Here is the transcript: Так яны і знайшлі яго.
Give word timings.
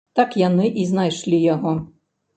Так 0.19 0.31
яны 0.47 0.71
і 0.83 0.87
знайшлі 0.93 1.43
яго. 1.45 1.77